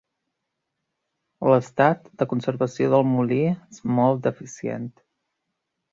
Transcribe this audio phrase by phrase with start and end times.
[1.51, 4.93] L'estat de conservació del molí és molt deficient.